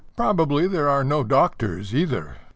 [0.15, 2.37] Probably there are no doctors either.